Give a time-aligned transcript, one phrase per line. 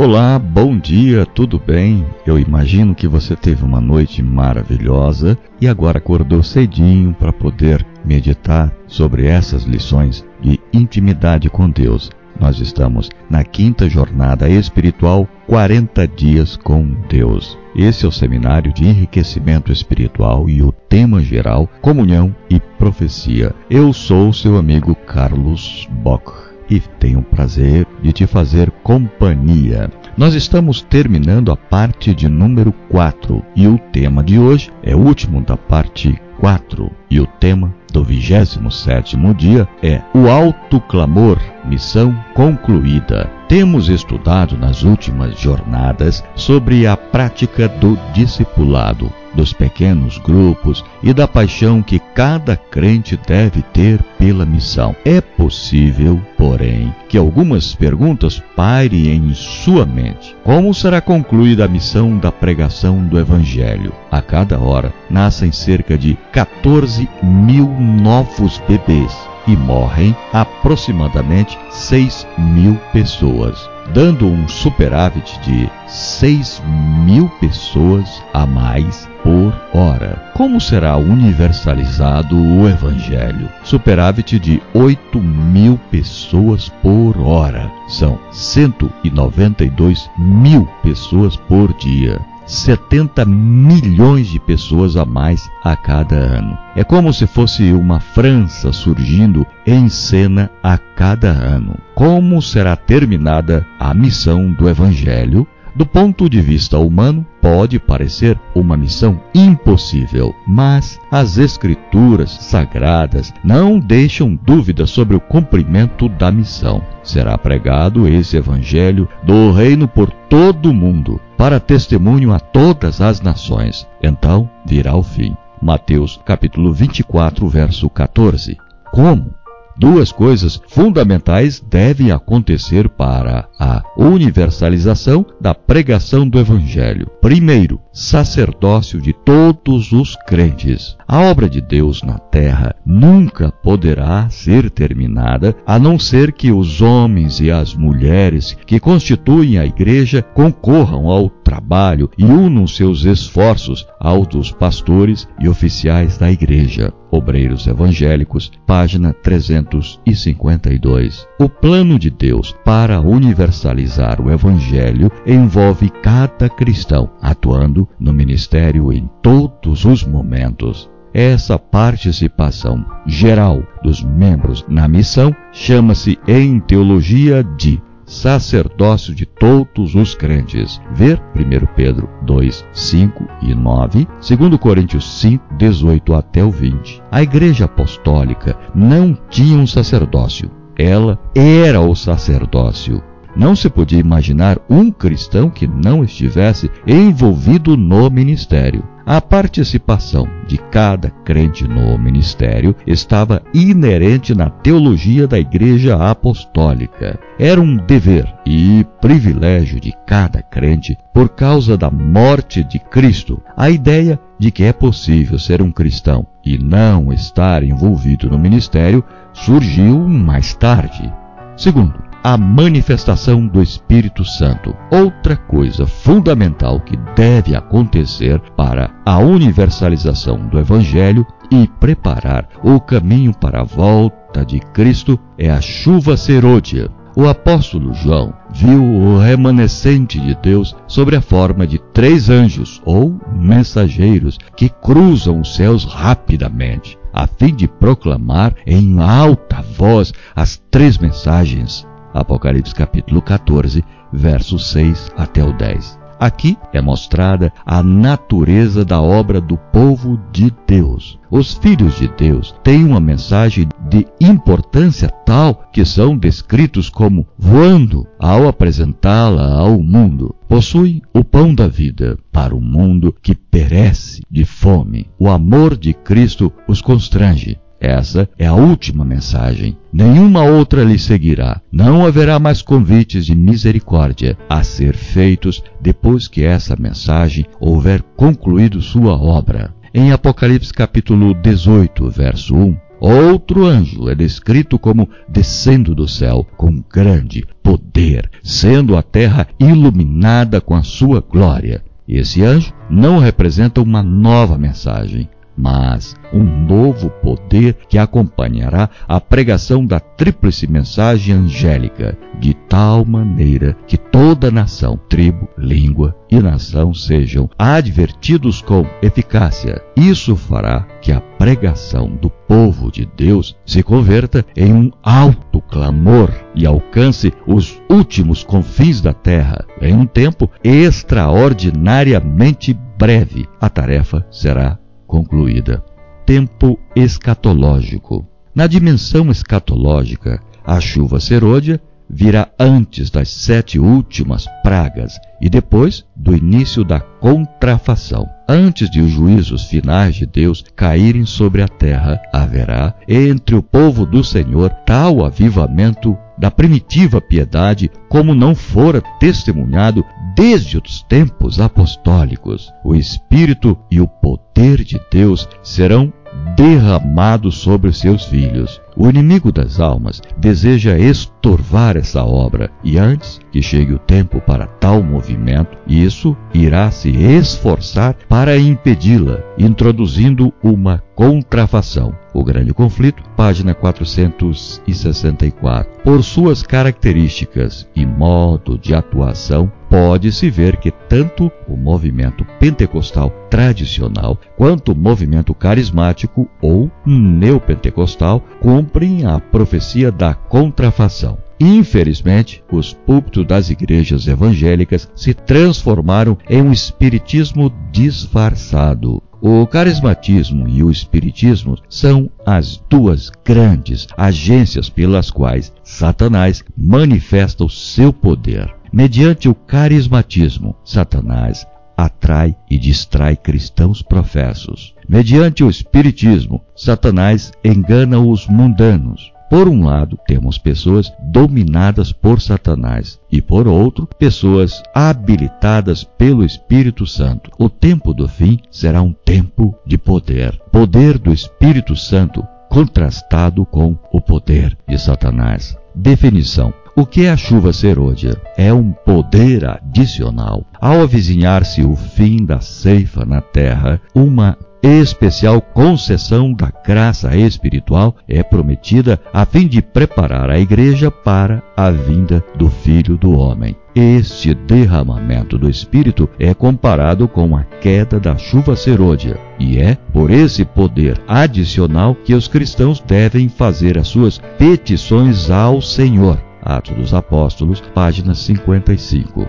[0.00, 2.06] Olá, bom dia, tudo bem?
[2.24, 8.72] Eu imagino que você teve uma noite maravilhosa e agora acordou cedinho para poder meditar
[8.86, 12.12] sobre essas lições de intimidade com Deus.
[12.38, 17.58] Nós estamos na quinta jornada espiritual 40 dias com Deus.
[17.74, 23.52] Esse é o seminário de enriquecimento espiritual e o tema geral comunhão e profecia.
[23.68, 29.90] Eu sou seu amigo Carlos Bock e tenho o prazer de te fazer companhia.
[30.16, 34.98] Nós estamos terminando a parte de número 4 e o tema de hoje é o
[34.98, 42.14] último da parte 4 e o tema do 27 dia é o alto clamor, missão
[42.34, 43.37] concluída.
[43.48, 51.26] Temos estudado nas últimas jornadas sobre a prática do discipulado, dos pequenos grupos e da
[51.26, 54.94] paixão que cada crente deve ter pela missão.
[55.02, 60.36] É possível, porém, que algumas perguntas pairem em sua mente.
[60.44, 63.94] Como será concluída a missão da pregação do Evangelho?
[64.10, 72.78] A cada hora nascem cerca de 14 mil novos bebês e morrem aproximadamente 6 mil
[72.92, 76.62] pessoas, dando um superávit de 6
[77.04, 80.30] mil pessoas a mais por hora.
[80.34, 83.48] Como será universalizado o Evangelho?
[83.64, 87.70] Superávit de 8 mil pessoas por hora.
[87.88, 92.20] São 192 mil pessoas por dia.
[92.48, 96.56] 70 milhões de pessoas a mais a cada ano.
[96.74, 101.76] É como se fosse uma França surgindo em cena a cada ano.
[101.94, 105.46] Como será terminada a missão do Evangelho?
[105.76, 113.78] Do ponto de vista humano, pode parecer uma missão impossível, mas as Escrituras sagradas não
[113.78, 116.82] deixam dúvida sobre o cumprimento da missão.
[117.04, 123.20] Será pregado esse Evangelho do Reino por todo o mundo, para testemunho a todas as
[123.20, 123.86] nações.
[124.02, 125.36] Então virá o fim.
[125.62, 128.58] Mateus capítulo 24, verso 14.
[128.90, 129.32] Como?
[129.78, 137.08] Duas coisas fundamentais devem acontecer para a universalização da pregação do Evangelho.
[137.20, 140.96] Primeiro, sacerdócio de todos os crentes.
[141.06, 146.82] A obra de Deus na terra nunca poderá ser terminada a não ser que os
[146.82, 153.84] homens e as mulheres que constituem a igreja concorram ao trabalho e unam seus esforços
[153.98, 156.94] aos dos pastores e oficiais da igreja.
[157.10, 161.26] Obreiros Evangélicos, página 352.
[161.40, 169.10] O plano de Deus para universalizar o Evangelho envolve cada cristão atuando no ministério em
[169.20, 170.88] todos os momentos.
[171.12, 180.14] Essa participação geral dos membros na missão chama-se em teologia de sacerdócio de todos os
[180.14, 180.80] crentes.
[180.92, 187.02] Ver 1 Pedro 2, 5 e 9, 2 Coríntios 5, 18 até o 20.
[187.12, 190.50] A igreja apostólica não tinha um sacerdócio.
[190.76, 193.02] Ela era o sacerdócio.
[193.36, 198.82] Não se podia imaginar um cristão que não estivesse envolvido no ministério.
[199.10, 207.18] A participação de cada crente no ministério estava inerente na teologia da Igreja Apostólica.
[207.38, 213.40] Era um dever e privilégio de cada crente por causa da morte de Cristo.
[213.56, 219.02] A ideia de que é possível ser um cristão e não estar envolvido no ministério
[219.32, 221.10] surgiu mais tarde.
[221.56, 224.74] Segundo, a manifestação do Espírito Santo.
[224.90, 233.32] Outra coisa fundamental que deve acontecer para a universalização do Evangelho e preparar o caminho
[233.32, 236.90] para a volta de Cristo é a chuva serôdia.
[237.16, 243.18] O apóstolo João viu o remanescente de Deus sobre a forma de três anjos ou
[243.34, 250.96] mensageiros que cruzam os céus rapidamente, a fim de proclamar em alta voz as três
[250.98, 255.98] mensagens Apocalipse capítulo 14, versos 6 até o 10.
[256.18, 261.16] Aqui é mostrada a natureza da obra do povo de Deus.
[261.30, 268.04] Os filhos de Deus têm uma mensagem de importância tal que são descritos como voando
[268.18, 270.34] ao apresentá-la ao mundo.
[270.48, 275.08] Possuem o pão da vida para o mundo que perece de fome.
[275.20, 279.76] O amor de Cristo os constrange essa é a última mensagem.
[279.92, 281.60] Nenhuma outra lhe seguirá.
[281.70, 288.80] Não haverá mais convites de misericórdia a ser feitos depois que essa mensagem houver concluído
[288.82, 289.72] sua obra.
[289.94, 296.82] Em Apocalipse capítulo 18, verso 1, Outro anjo é descrito como descendo do céu com
[296.92, 301.84] grande poder, sendo a terra iluminada com a sua glória.
[302.08, 305.28] Esse anjo não representa uma nova mensagem,
[305.58, 313.76] mas um novo poder que acompanhará a pregação da tríplice mensagem angélica, de tal maneira
[313.86, 319.82] que toda nação, tribo, língua e nação sejam advertidos com eficácia.
[319.96, 326.30] Isso fará que a pregação do povo de Deus se converta em um alto clamor
[326.54, 329.66] e alcance os últimos confins da terra.
[329.80, 334.78] Em um tempo extraordinariamente breve, a tarefa será
[335.08, 335.82] concluída.
[336.24, 338.24] Tempo escatológico.
[338.54, 346.34] Na dimensão escatológica, a chuva serôdia virá antes das sete últimas pragas e depois do
[346.34, 348.28] início da contrafação.
[348.48, 354.06] Antes de os juízos finais de Deus caírem sobre a terra, haverá entre o povo
[354.06, 362.72] do Senhor tal avivamento da primitiva piedade como não fora testemunhado desde os tempos apostólicos.
[362.84, 366.12] O Espírito e o poder de Deus serão
[366.56, 368.80] derramado sobre seus filhos.
[369.00, 374.66] O inimigo das almas deseja estorvar essa obra e antes que chegue o tempo para
[374.66, 382.12] tal movimento, isso irá se esforçar para impedi-la, introduzindo uma contrafação.
[382.34, 385.88] O Grande Conflito, página 464.
[386.02, 394.38] Por suas características e modo de atuação, pode-se ver que tanto o movimento pentecostal tradicional
[394.56, 398.87] quanto o movimento carismático ou neopentecostal cumprem
[399.26, 401.38] a profecia da contrafação.
[401.60, 409.22] Infelizmente, os púlpitos das igrejas evangélicas se transformaram em um espiritismo disfarçado.
[409.40, 417.70] O carismatismo e o espiritismo são as duas grandes agências pelas quais Satanás manifesta o
[417.70, 418.74] seu poder.
[418.92, 421.66] Mediante o carismatismo, Satanás
[421.98, 424.94] atrai e distrai cristãos professos.
[425.08, 429.32] Mediante o espiritismo, Satanás engana os mundanos.
[429.50, 437.06] Por um lado, temos pessoas dominadas por Satanás e, por outro, pessoas habilitadas pelo Espírito
[437.06, 437.50] Santo.
[437.58, 443.98] O tempo do fim será um tempo de poder poder do Espírito Santo contrastado com
[444.12, 445.76] o poder de Satanás.
[445.94, 448.36] Definição: o que é a chuva serôdia?
[448.56, 450.64] É um poder adicional.
[450.80, 458.42] Ao avizinhar-se o fim da ceifa na terra, uma especial concessão da graça espiritual é
[458.42, 463.76] prometida a fim de preparar a igreja para a vinda do Filho do Homem.
[463.94, 470.32] Este derramamento do Espírito é comparado com a queda da chuva serôdia, e é por
[470.32, 476.47] esse poder adicional que os cristãos devem fazer as suas petições ao Senhor.
[476.62, 479.48] Atos dos Apóstolos, página 55.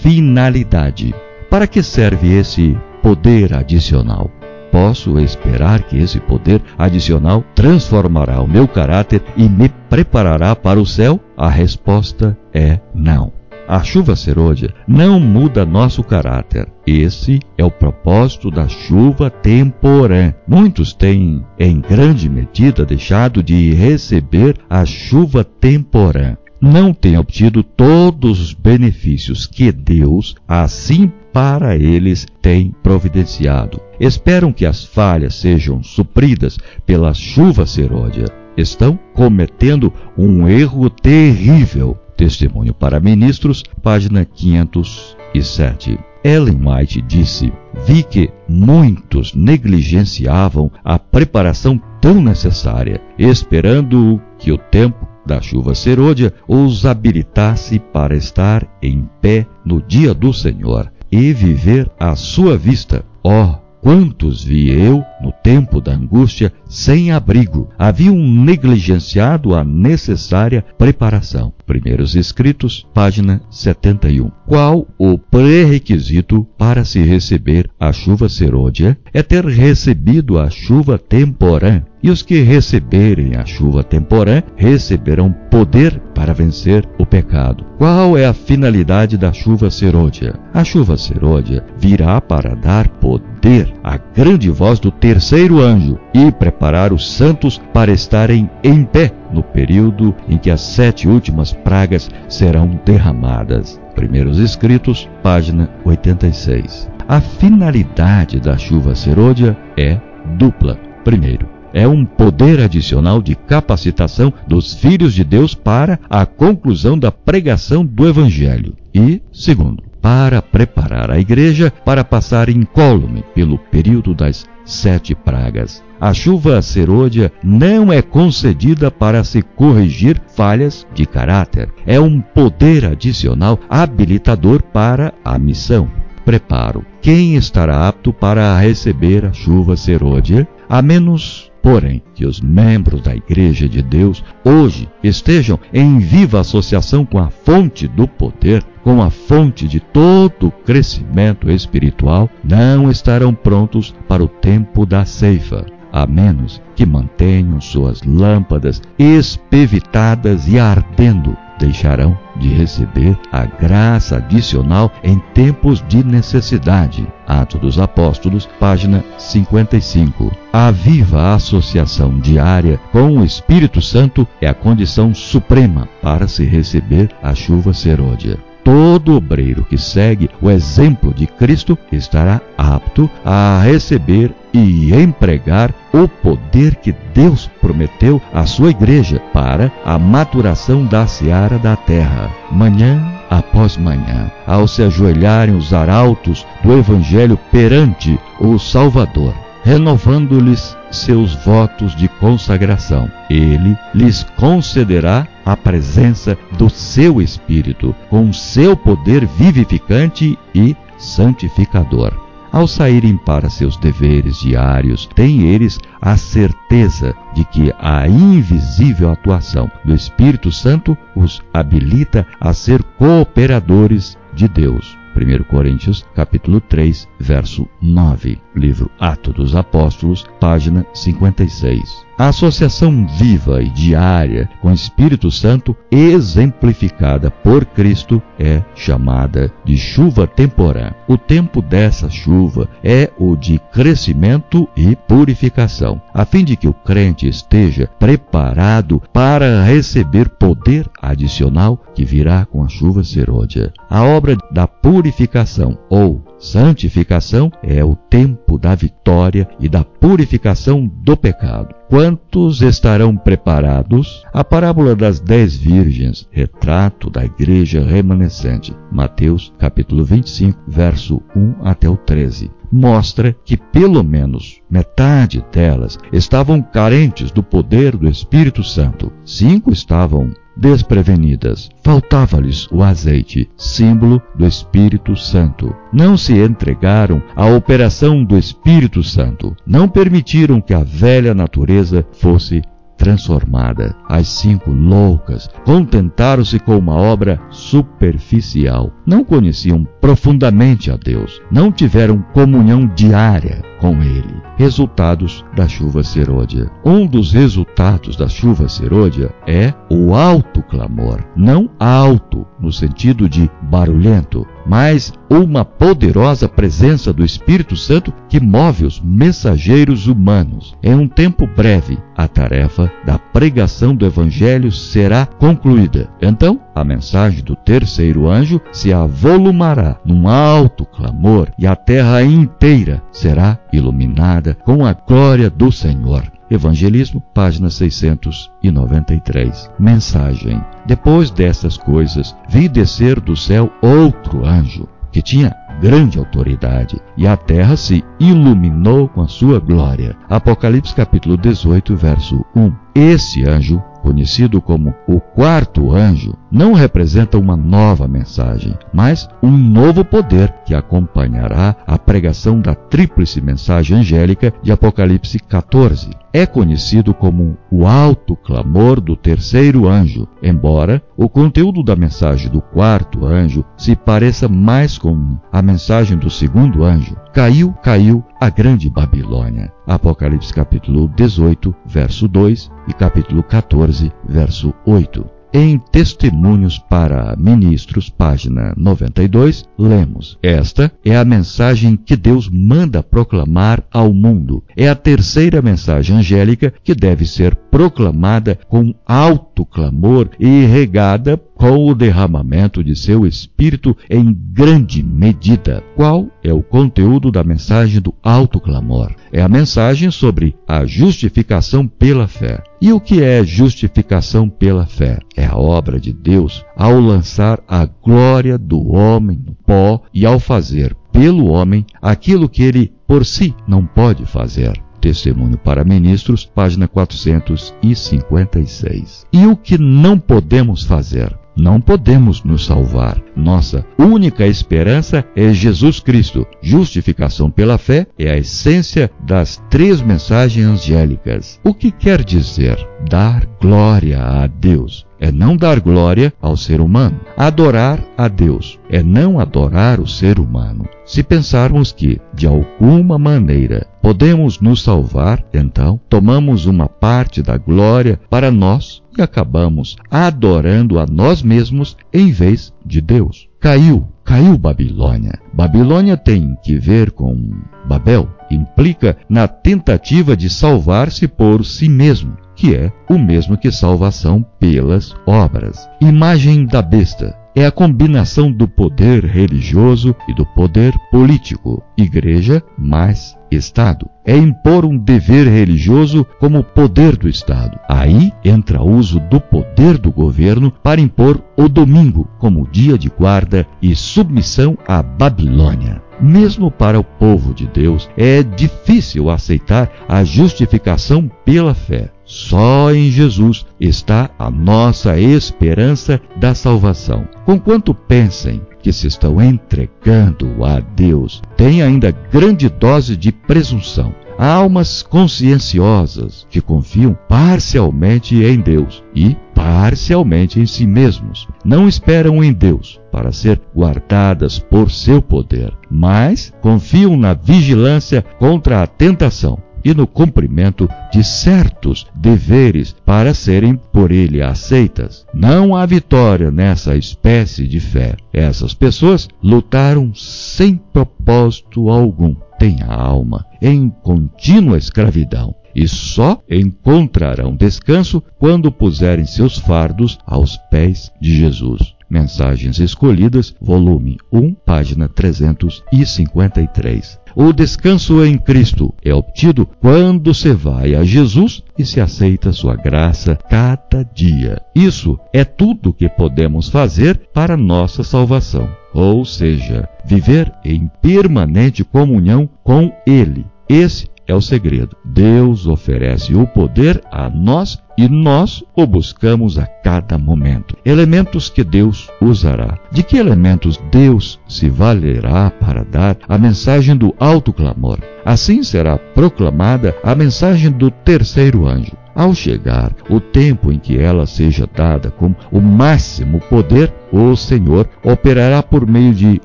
[0.00, 1.14] Finalidade.
[1.48, 4.30] Para que serve esse poder adicional?
[4.70, 10.86] Posso esperar que esse poder adicional transformará o meu caráter e me preparará para o
[10.86, 11.18] céu?
[11.36, 13.32] A resposta é não.
[13.66, 16.66] A chuva serôdia não muda nosso caráter.
[16.84, 20.34] Esse é o propósito da chuva temporã.
[20.44, 26.36] Muitos têm, em grande medida, deixado de receber a chuva temporã.
[26.60, 33.80] Não têm obtido todos os benefícios que Deus, assim para eles, tem providenciado.
[33.98, 38.26] Esperam que as falhas sejam supridas pela chuva seródia.
[38.58, 41.96] Estão cometendo um erro terrível.
[42.14, 45.98] Testemunho para Ministros, página 507.
[46.22, 47.50] Ellen White disse:
[47.86, 56.34] Vi que muitos negligenciavam a preparação tão necessária, esperando que o tempo da chuva serôdia
[56.48, 63.04] os habilitasse para estar em pé no dia do Senhor e viver à sua vista.
[63.22, 70.62] Ó, oh, Quantos vi eu, no tempo da angústia, sem abrigo, haviam negligenciado a necessária
[70.76, 71.50] preparação.
[71.70, 74.28] Primeiros Escritos, página 71.
[74.44, 78.98] Qual o pré-requisito para se receber a chuva serôdia?
[79.14, 81.80] É ter recebido a chuva temporã.
[82.02, 87.64] E os que receberem a chuva temporã receberão poder para vencer o pecado.
[87.78, 90.34] Qual é a finalidade da chuva serôdia?
[90.52, 96.92] A chuva serôdia virá para dar poder à grande voz do terceiro anjo e preparar
[96.92, 102.80] os santos para estarem em pé no período em que as sete últimas pragas serão
[102.84, 103.80] derramadas.
[103.94, 106.90] Primeiros Escritos, página 86.
[107.08, 110.00] A finalidade da chuva serôdia é
[110.36, 110.78] dupla.
[111.04, 117.12] Primeiro, é um poder adicional de capacitação dos filhos de Deus para a conclusão da
[117.12, 118.74] pregação do Evangelho.
[118.94, 125.82] E, segundo, para preparar a igreja para passar incólume pelo período das sete pragas.
[126.00, 131.68] A chuva serôdia não é concedida para se corrigir falhas de caráter.
[131.86, 135.90] É um poder adicional habilitador para a missão.
[136.24, 136.84] Preparo.
[137.02, 140.46] Quem estará apto para receber a chuva serôdia?
[140.68, 147.04] A menos Porém, que os membros da Igreja de Deus hoje estejam em viva associação
[147.04, 153.34] com a fonte do poder, com a fonte de todo o crescimento espiritual, não estarão
[153.34, 161.36] prontos para o tempo da ceifa, a menos que mantenham suas lâmpadas espevitadas e ardendo
[161.60, 167.06] deixarão de receber a graça adicional em tempos de necessidade.
[167.26, 170.32] Atos dos Apóstolos, página 55.
[170.52, 177.10] A viva associação diária com o Espírito Santo é a condição suprema para se receber
[177.22, 178.49] a chuva serôdia.
[178.70, 186.06] Todo obreiro que segue o exemplo de Cristo estará apto a receber e empregar o
[186.06, 192.30] poder que Deus prometeu à sua igreja para a maturação da seara da terra.
[192.52, 201.34] Manhã após manhã, ao se ajoelharem os arautos do Evangelho perante o Salvador, renovando-lhes seus
[201.44, 203.10] votos de consagração.
[203.28, 212.12] Ele lhes concederá a presença do seu Espírito, com seu poder vivificante e santificador.
[212.52, 219.70] Ao saírem para seus deveres diários, têm eles a certeza de que a invisível atuação
[219.84, 224.98] do Espírito Santo os habilita a ser cooperadores de Deus.
[225.14, 228.40] 1 Coríntios, capítulo 3, verso 9.
[228.54, 232.10] Livro Atos dos Apóstolos, página 56.
[232.20, 239.78] A associação viva e diária com o Espírito Santo, exemplificada por Cristo, é chamada de
[239.78, 240.92] chuva temporã.
[241.08, 246.74] O tempo dessa chuva é o de crescimento e purificação, a fim de que o
[246.74, 253.72] crente esteja preparado para receber poder adicional que virá com a chuva serôdia.
[253.88, 261.16] A obra da purificação ou santificação é o tempo da vitória e da purificação do
[261.16, 261.74] pecado.
[261.88, 264.24] Quantos estarão preparados?
[264.32, 268.74] A parábola das dez virgens, retrato da igreja remanescente.
[268.92, 276.62] Mateus capítulo 25, verso 1 até o 13 mostra que pelo menos metade delas estavam
[276.62, 279.12] carentes do poder do Espírito Santo.
[279.24, 281.70] Cinco estavam desprevenidas.
[281.82, 285.74] Faltava-lhes o azeite, símbolo do Espírito Santo.
[285.92, 289.56] Não se entregaram à operação do Espírito Santo.
[289.66, 292.62] Não permitiram que a velha natureza fosse
[292.96, 293.96] transformada.
[294.06, 298.92] As cinco loucas contentaram-se com uma obra superficial.
[299.06, 301.40] Não conheciam profundamente a Deus.
[301.50, 304.42] Não tiveram comunhão diária com Ele.
[304.56, 306.70] Resultados da chuva serôdia.
[306.84, 311.24] Um dos resultados da chuva serôdia é o alto clamor.
[311.34, 318.84] Não alto no sentido de barulhento, mas uma poderosa presença do Espírito Santo que move
[318.84, 320.76] os mensageiros humanos.
[320.82, 326.10] Em um tempo breve, a tarefa da pregação do Evangelho será concluída.
[326.20, 333.02] Então, a mensagem do terceiro anjo se avolumará num alto clamor e a terra inteira
[333.10, 336.30] será iluminada com a glória do Senhor.
[336.50, 339.70] Evangelismo, página 693.
[339.78, 347.26] Mensagem: Depois dessas coisas, vi descer do céu outro anjo, que tinha grande autoridade, e
[347.26, 350.16] a terra se iluminou com a sua glória.
[350.28, 352.72] Apocalipse capítulo 18, verso 1.
[352.94, 360.04] Esse anjo conhecido como o quarto anjo, não representa uma nova mensagem, mas um novo
[360.04, 366.10] poder que acompanhará a pregação da tríplice mensagem angélica de Apocalipse 14.
[366.32, 372.60] É conhecido como o alto clamor do terceiro anjo, embora o conteúdo da mensagem do
[372.60, 377.16] quarto anjo se pareça mais com a mensagem do segundo anjo.
[377.32, 379.72] Caiu, caiu a grande Babilônia.
[379.86, 385.39] Apocalipse capítulo 18, verso 2 e capítulo 14, verso 8.
[385.52, 393.82] Em Testemunhos para Ministros, página 92, lemos: Esta é a mensagem que Deus manda proclamar
[393.90, 394.62] ao mundo.
[394.76, 401.84] É a terceira mensagem angélica que deve ser proclamada com alto clamor e regada com
[401.84, 405.82] o derramamento de seu espírito em grande medida.
[405.96, 409.12] Qual é o conteúdo da mensagem do alto clamor?
[409.32, 412.62] É a mensagem sobre a justificação pela fé.
[412.80, 415.18] E o que é justificação pela fé?
[415.36, 420.40] É a obra de Deus ao lançar a glória do homem no pó e ao
[420.40, 424.82] fazer pelo homem aquilo que ele por si não pode fazer.
[424.98, 429.26] Testemunho para Ministros, página 456.
[429.30, 431.38] E o que não podemos fazer?
[431.60, 433.22] Não podemos nos salvar.
[433.36, 436.46] Nossa única esperança é Jesus Cristo.
[436.62, 441.60] Justificação pela fé é a essência das três mensagens angélicas.
[441.62, 442.78] O que quer dizer
[443.10, 445.06] dar glória a Deus?
[445.20, 447.20] é não dar glória ao ser humano.
[447.36, 450.88] Adorar a Deus é não adorar o ser humano.
[451.04, 458.18] Se pensarmos que, de alguma maneira, podemos nos salvar, então tomamos uma parte da glória
[458.30, 463.48] para nós e acabamos adorando a nós mesmos em vez de Deus.
[463.60, 465.38] Caiu, caiu Babilônia.
[465.52, 467.50] Babilônia tem que ver com
[467.86, 474.44] Babel, implica na tentativa de salvar-se por si mesmo que é o mesmo que salvação
[474.58, 475.88] pelas obras.
[475.98, 483.34] Imagem da besta é a combinação do poder religioso e do poder político, igreja mais
[483.50, 484.06] Estado.
[484.26, 487.80] É impor um dever religioso como poder do Estado.
[487.88, 493.08] Aí entra o uso do poder do governo para impor o domingo como dia de
[493.08, 496.09] guarda e submissão à Babilônia.
[496.20, 502.10] Mesmo para o povo de Deus, é difícil aceitar a justificação pela fé.
[502.24, 507.26] Só em Jesus está a nossa esperança da salvação.
[507.44, 514.14] Conquanto pensem que se estão entregando a Deus, tem ainda grande dose de presunção.
[514.42, 521.46] Almas conscienciosas que confiam parcialmente em Deus e parcialmente em si mesmos.
[521.62, 528.82] Não esperam em Deus para ser guardadas por seu poder, mas confiam na vigilância contra
[528.82, 535.26] a tentação e no cumprimento de certos deveres para serem por ele aceitas.
[535.32, 538.16] Não há vitória nessa espécie de fé.
[538.32, 542.34] Essas pessoas lutaram sem propósito algum.
[542.58, 550.58] Têm a alma em contínua escravidão e só encontrarão descanso quando puserem seus fardos aos
[550.70, 551.94] pés de Jesus.
[552.08, 557.19] Mensagens Escolhidas, volume 1, página 353.
[557.34, 562.76] O descanso em Cristo é obtido quando se vai a Jesus e se aceita sua
[562.76, 564.60] graça cada dia.
[564.74, 572.48] Isso é tudo que podemos fazer para nossa salvação, ou seja, viver em permanente comunhão
[572.64, 573.46] com Ele.
[573.68, 574.96] Esse é o segredo.
[575.04, 580.76] Deus oferece o poder a nós e nós o buscamos a cada momento.
[580.84, 582.78] Elementos que Deus usará.
[582.90, 587.98] De que elementos Deus se valerá para dar a mensagem do alto clamor?
[588.24, 591.96] Assim será proclamada a mensagem do terceiro anjo.
[592.20, 597.88] Ao chegar o tempo em que ela seja dada com o máximo poder, o Senhor
[598.02, 599.40] operará por meio de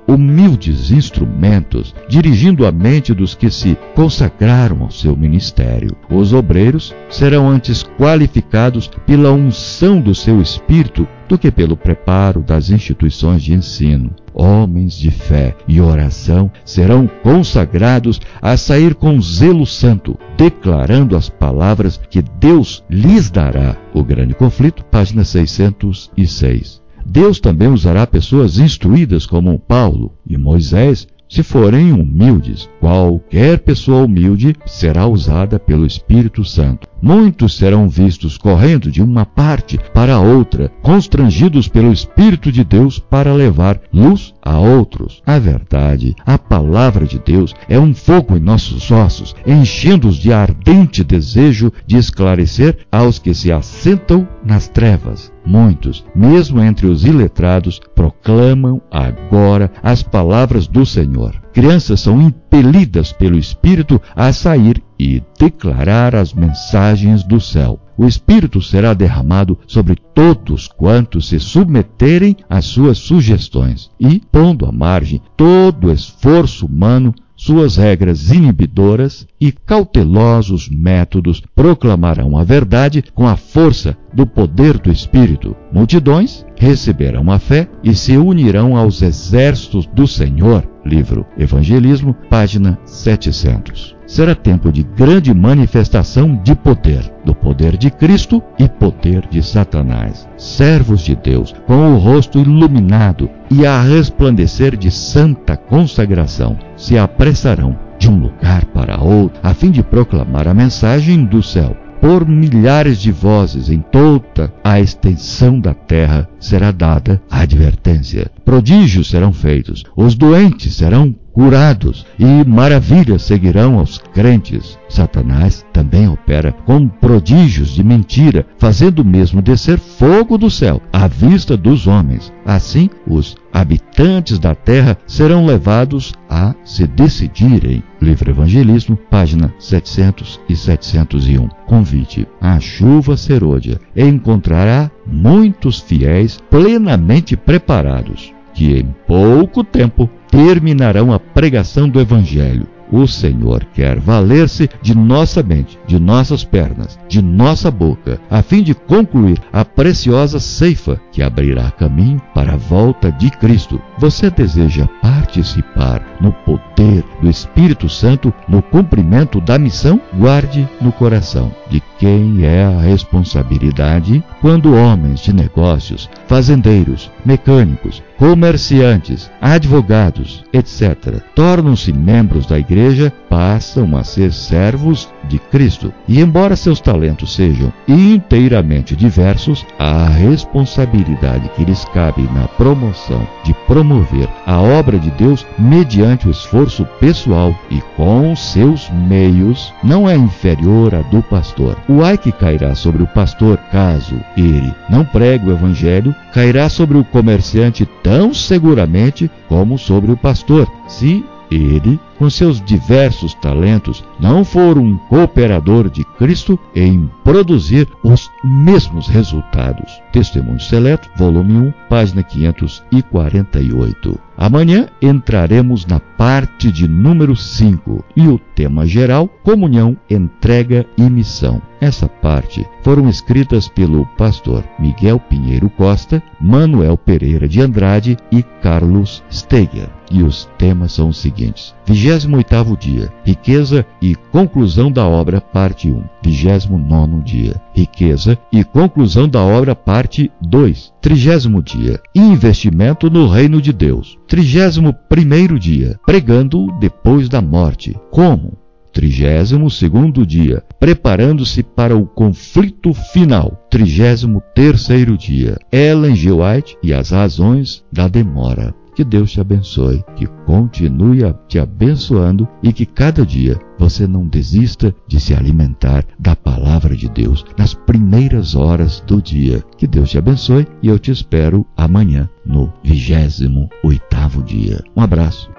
[0.06, 5.96] humildes instrumentos, dirigindo a mente dos que se consagraram ao seu ministério.
[6.10, 12.70] Os obreiros serão antes qualificados pela unção do seu espírito do que pelo preparo das
[12.70, 14.12] instituições de ensino.
[14.34, 22.00] Homens de fé e oração serão consagrados a sair com zelo santo, declarando as palavras
[22.10, 23.76] que Deus lhes dará.
[23.94, 26.82] O Grande Conflito, página 606.
[27.06, 32.70] Deus também usará pessoas instruídas como Paulo e Moisés se forem humildes.
[32.80, 36.88] Qualquer pessoa humilde será usada pelo Espírito Santo.
[37.02, 43.34] Muitos serão vistos correndo de uma parte para outra, constrangidos pelo Espírito de Deus para
[43.34, 45.22] levar luz a outros.
[45.26, 51.04] A verdade, a palavra de Deus é um fogo em nossos ossos, enchendo-os de ardente
[51.04, 55.32] desejo de esclarecer aos que se assentam nas trevas.
[55.46, 61.36] Muitos, mesmo entre os iletrados, proclamam agora as palavras do Senhor.
[61.54, 67.80] Crianças são impelidas pelo Espírito a sair e declarar as mensagens do céu.
[67.98, 74.72] O Espírito será derramado sobre todos quantos se submeterem às suas sugestões e, pondo à
[74.72, 83.36] margem todo esforço humano, suas regras inibidoras e cautelosos métodos proclamarão a verdade com a
[83.36, 85.56] força do poder do Espírito.
[85.72, 90.66] Multidões receberão a fé e se unirão aos exércitos do Senhor.
[90.86, 93.95] Livro Evangelismo, página 700.
[94.08, 100.28] Será tempo de grande manifestação de poder, do poder de Cristo e poder de Satanás.
[100.38, 107.78] Servos de Deus, com o rosto iluminado e a resplandecer de santa consagração, se apressarão
[107.98, 113.00] de um lugar para outro a fim de proclamar a mensagem do céu por milhares
[113.00, 118.30] de vozes em toda a extensão da terra será dada a advertência.
[118.44, 124.80] Prodígios serão feitos, os doentes serão curados e maravilhas seguirão aos crentes.
[124.88, 131.58] Satanás também opera com prodígios de mentira, fazendo mesmo descer fogo do céu à vista
[131.58, 132.32] dos homens.
[132.46, 137.84] Assim, os habitantes da terra serão levados a se decidirem.
[138.02, 141.50] Livro Evangelismo, página 700 e 701.
[141.68, 142.26] Convite.
[142.40, 151.88] A chuva serôdia encontrará muitos fiéis plenamente preparados, que em pouco tempo terminarão a pregação
[151.88, 152.68] do Evangelho.
[152.92, 158.62] O Senhor quer valer-se de nossa mente, de nossas pernas, de nossa boca, a fim
[158.62, 163.82] de concluir a preciosa ceifa que abrirá caminho para a volta de Cristo.
[163.98, 170.00] Você deseja participar no poder do Espírito Santo no cumprimento da missão?
[170.14, 179.30] Guarde no coração de quem é a responsabilidade quando homens de negócios, fazendeiros, mecânicos, comerciantes,
[179.42, 185.94] advogados, etc., tornam-se membros da igreja, passam a ser servos de Cristo.
[186.08, 193.54] E embora seus talentos sejam inteiramente diversos, a responsabilidade que lhes cabe na promoção de
[193.68, 200.16] promover a obra de Deus mediante o esforço pessoal e com seus meios não é
[200.16, 201.78] inferior à do pastor.
[201.88, 206.98] O ai que cairá sobre o pastor caso ele não pregue o evangelho, cairá sobre
[206.98, 214.44] o comerciante tão seguramente como sobre o pastor, se ele, com seus diversos talentos, não
[214.44, 219.92] for um cooperador de Cristo em produzir os mesmos resultados.
[220.12, 224.20] Testemunho Seleto, volume 1, página 548.
[224.38, 231.62] Amanhã entraremos na parte de número 5 e o tema geral: comunhão, entrega e missão.
[231.80, 239.24] Essa parte foram escritas pelo pastor Miguel Pinheiro Costa, Manuel Pereira de Andrade e Carlos
[239.32, 239.90] Steiger.
[240.12, 241.74] E os temas são os seguintes:
[242.06, 246.04] 28 dia, riqueza e conclusão da obra, parte 1.
[246.24, 250.94] 29 dia, riqueza e conclusão da obra, parte 2.
[251.02, 254.20] 30 dia, investimento no reino de Deus.
[254.28, 257.98] 31 dia, pregando depois da morte.
[258.12, 258.54] Como?
[258.94, 263.66] 32 dia, preparando-se para o conflito final.
[263.72, 264.88] 33
[265.18, 266.32] dia, Ellen G.
[266.32, 268.76] White e as razões da demora.
[268.96, 274.96] Que Deus te abençoe, que continue te abençoando e que cada dia você não desista
[275.06, 279.62] de se alimentar da palavra de Deus nas primeiras horas do dia.
[279.78, 284.82] Que Deus te abençoe e eu te espero amanhã no 28 oitavo dia.
[284.96, 285.50] Um abraço.